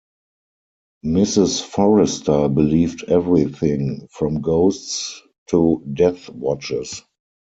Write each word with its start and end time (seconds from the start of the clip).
Mrs 1.05 1.61
Forrester 1.61 2.47
believed 2.49 3.03
everything, 3.07 4.07
from 4.09 4.41
ghosts 4.41 5.21
to 5.49 5.85
death-watches. 5.93 7.03